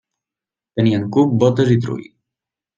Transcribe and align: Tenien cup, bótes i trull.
Tenien 0.79 1.05
cup, 1.19 1.37
bótes 1.45 1.77
i 1.77 1.81
trull. 1.87 2.05